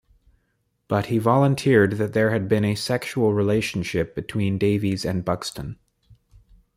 But 0.87 1.05
he 1.13 1.19
volunteered 1.19 1.97
that 1.99 2.13
there 2.13 2.31
had 2.31 2.47
been 2.49 2.65
a 2.65 2.73
sexual 2.73 3.35
relationship 3.35 4.15
between 4.15 4.57
Davies 4.57 5.05
and 5.05 5.23
Buxton. 5.23 5.77